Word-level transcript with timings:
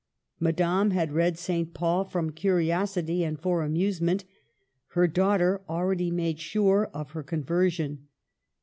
Madame 0.39 0.89
had 0.89 1.11
read 1.13 1.37
Saint 1.37 1.75
Paul, 1.75 2.03
from 2.05 2.31
curiosity 2.31 3.23
and 3.23 3.39
for 3.39 3.61
amusement; 3.61 4.25
her 4.95 5.05
daughter 5.05 5.61
already 5.69 6.09
made 6.09 6.39
sure 6.39 6.89
of 6.91 7.11
her 7.11 7.21
conversion. 7.21 8.07